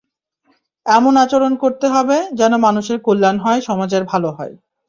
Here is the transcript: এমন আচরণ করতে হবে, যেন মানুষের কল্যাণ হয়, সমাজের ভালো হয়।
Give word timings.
এমন 0.85 1.13
আচরণ 1.17 1.53
করতে 1.55 1.87
হবে, 1.87 2.17
যেন 2.33 2.53
মানুষের 2.57 2.97
কল্যাণ 2.99 3.37
হয়, 3.39 3.59
সমাজের 3.61 4.03
ভালো 4.03 4.29
হয়। 4.31 4.53